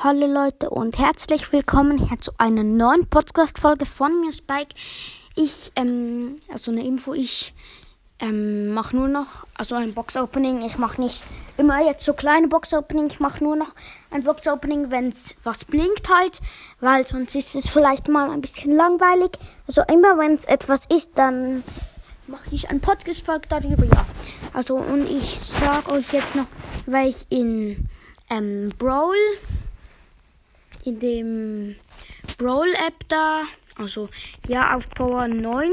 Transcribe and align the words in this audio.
Hallo 0.00 0.28
Leute 0.28 0.70
und 0.70 0.96
herzlich 0.96 1.50
willkommen 1.50 1.98
hier 1.98 2.20
zu 2.20 2.30
einer 2.38 2.62
neuen 2.62 3.08
Podcast-Folge 3.08 3.84
von 3.84 4.20
mir, 4.20 4.32
Spike. 4.32 4.76
Ich, 5.34 5.72
ähm, 5.74 6.40
also 6.52 6.70
eine 6.70 6.86
Info, 6.86 7.14
ich 7.14 7.52
ähm, 8.20 8.68
mache 8.74 8.94
nur 8.94 9.08
noch, 9.08 9.44
also 9.54 9.74
ein 9.74 9.94
Box-Opening. 9.94 10.62
Ich 10.62 10.78
mache 10.78 11.00
nicht 11.00 11.24
immer 11.56 11.84
jetzt 11.84 12.04
so 12.04 12.12
kleine 12.12 12.46
Box-Opening, 12.46 13.08
ich 13.08 13.18
mache 13.18 13.42
nur 13.42 13.56
noch 13.56 13.74
ein 14.12 14.22
Box-Opening, 14.22 14.92
wenn 14.92 15.08
es 15.08 15.34
was 15.42 15.64
blinkt 15.64 16.08
halt, 16.08 16.38
weil 16.78 17.04
sonst 17.04 17.34
ist 17.34 17.56
es 17.56 17.68
vielleicht 17.68 18.06
mal 18.06 18.30
ein 18.30 18.40
bisschen 18.40 18.76
langweilig. 18.76 19.32
Also 19.66 19.82
immer 19.92 20.16
wenn 20.16 20.36
es 20.36 20.44
etwas 20.44 20.86
ist, 20.94 21.10
dann 21.16 21.64
mache 22.28 22.46
ich 22.52 22.70
ein 22.70 22.78
Podcast-Folge 22.78 23.48
darüber, 23.48 23.82
ja. 23.82 24.06
Also 24.52 24.76
und 24.76 25.08
ich 25.08 25.40
sage 25.40 25.90
euch 25.90 26.12
jetzt 26.12 26.36
noch, 26.36 26.46
weil 26.86 27.08
ich 27.08 27.26
in 27.30 27.88
ähm, 28.30 28.70
Brawl 28.78 29.16
in 30.88 30.98
dem 30.98 31.76
Brawl 32.38 32.72
App 32.86 33.06
da, 33.08 33.42
also 33.76 34.08
ja 34.48 34.74
auf 34.74 34.88
Power 34.90 35.28
9 35.28 35.70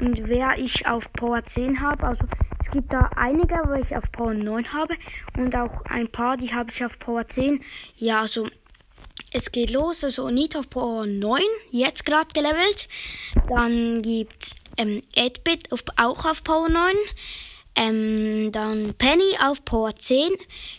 und 0.00 0.28
wer 0.28 0.58
ich 0.58 0.86
auf 0.86 1.10
Power 1.12 1.44
10 1.44 1.80
habe, 1.80 2.06
also 2.06 2.24
es 2.60 2.70
gibt 2.70 2.92
da 2.92 3.10
einige, 3.16 3.56
wo 3.66 3.74
ich 3.74 3.96
auf 3.96 4.10
Power 4.12 4.34
9 4.34 4.72
habe 4.72 4.94
und 5.36 5.56
auch 5.56 5.84
ein 5.86 6.08
paar, 6.08 6.36
die 6.36 6.54
habe 6.54 6.70
ich 6.70 6.84
auf 6.84 6.98
Power 6.98 7.26
10. 7.26 7.62
Ja, 7.96 8.20
also 8.20 8.48
es 9.32 9.50
geht 9.50 9.70
los, 9.70 10.04
also 10.04 10.28
nicht 10.28 10.56
auf 10.56 10.68
Power 10.68 11.06
9, 11.06 11.40
jetzt 11.70 12.04
gerade 12.04 12.28
gelevelt. 12.34 12.88
Dann 13.48 14.02
gibt's 14.02 14.56
ähm, 14.76 15.00
8-Bit 15.16 15.70
auch 15.96 16.24
auf 16.24 16.44
Power 16.44 16.68
9. 16.68 16.94
Ähm, 17.76 18.52
dann 18.52 18.94
Penny 18.94 19.36
auf 19.42 19.64
Power 19.64 19.94
10, 19.94 20.32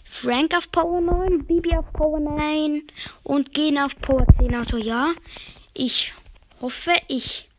Frank 0.04 0.56
auf 0.56 0.72
Power 0.72 1.02
9, 1.02 1.46
Bibi 1.46 1.76
auf 1.76 1.92
Power 1.94 2.20
9 2.20 2.84
und 3.24 3.54
Gen 3.54 3.78
auf 3.78 3.96
Power 4.02 4.26
10. 4.38 4.54
Also 4.56 4.78
ja, 4.78 5.14
ich 5.74 6.14
hoffe, 6.60 6.94
ich 7.08 7.50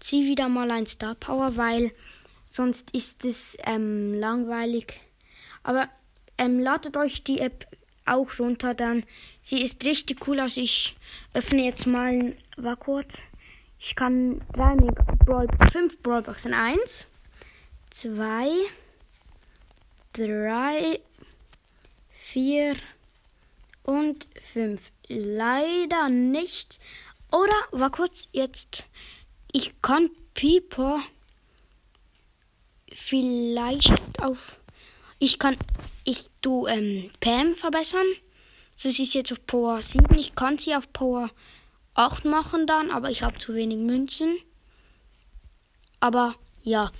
ziehe 0.00 0.26
wieder 0.26 0.48
mal 0.48 0.70
ein 0.70 0.86
Star 0.86 1.14
Power, 1.14 1.56
weil 1.56 1.92
sonst 2.46 2.94
ist 2.94 3.24
es 3.24 3.56
ähm, 3.64 4.14
langweilig. 4.14 5.00
Aber 5.62 5.88
ähm, 6.38 6.58
ladet 6.58 6.96
euch 6.96 7.24
die 7.24 7.40
App 7.40 7.66
auch 8.06 8.38
runter, 8.38 8.74
dann 8.74 9.04
sie 9.42 9.62
ist 9.62 9.84
richtig 9.84 10.26
cool. 10.26 10.40
Also 10.40 10.60
ich 10.60 10.96
öffne 11.34 11.64
jetzt 11.64 11.86
mal, 11.86 12.34
war 12.56 12.76
kurz. 12.76 13.18
Ich 13.78 13.94
kann 13.94 14.40
drei 14.52 14.74
Brawl, 15.24 15.46
fünf 15.70 16.00
Brawlboxen. 16.02 16.52
Eins, 16.52 17.06
zwei, 17.90 18.48
drei, 20.18 21.00
vier 22.10 22.76
und 23.84 24.28
fünf. 24.52 24.90
Leider 25.06 26.08
nicht. 26.08 26.80
Oder 27.30 27.56
war 27.70 27.90
kurz 27.90 28.28
jetzt. 28.32 28.84
Ich 29.52 29.80
kann 29.80 30.10
Piper 30.34 31.00
vielleicht 32.92 34.20
auf. 34.20 34.58
Ich 35.18 35.38
kann. 35.38 35.56
Ich 36.04 36.28
tu 36.40 36.66
ähm, 36.66 37.10
Pam 37.20 37.54
verbessern. 37.54 38.06
So 38.76 38.90
sie 38.90 39.04
ist 39.04 39.14
jetzt 39.14 39.32
auf 39.32 39.44
Power 39.46 39.82
7. 39.82 40.18
Ich 40.18 40.34
kann 40.34 40.58
sie 40.58 40.74
auf 40.74 40.92
Power 40.92 41.30
8 41.94 42.24
machen 42.24 42.66
dann, 42.66 42.90
aber 42.90 43.10
ich 43.10 43.22
habe 43.22 43.38
zu 43.38 43.54
wenig 43.54 43.78
Münzen. 43.78 44.38
Aber 46.00 46.36
ja, 46.62 46.92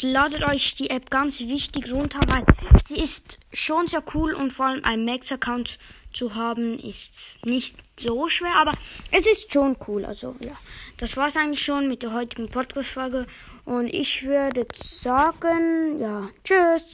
ladet 0.00 0.42
euch 0.42 0.74
die 0.74 0.88
App 0.88 1.10
ganz 1.10 1.40
wichtig 1.40 1.92
runter, 1.92 2.20
weil 2.28 2.44
sie 2.86 2.98
ist 2.98 3.38
schon 3.52 3.86
sehr 3.86 4.02
cool 4.14 4.32
und 4.32 4.52
vor 4.52 4.66
allem 4.66 4.84
ein 4.84 5.04
Max-Account 5.04 5.78
zu 6.12 6.34
haben 6.34 6.78
ist 6.78 7.14
nicht 7.44 7.76
so 7.98 8.28
schwer, 8.28 8.54
aber 8.56 8.72
es 9.10 9.26
ist 9.26 9.52
schon 9.52 9.76
cool. 9.86 10.04
Also 10.04 10.34
ja, 10.40 10.56
das 10.98 11.16
war's 11.16 11.36
eigentlich 11.36 11.62
schon 11.62 11.88
mit 11.88 12.02
der 12.02 12.12
heutigen 12.12 12.48
Podcast-Folge 12.48 13.26
und 13.64 13.86
ich 13.88 14.24
würde 14.24 14.66
sagen, 14.74 15.98
ja, 15.98 16.28
tschüss. 16.44 16.86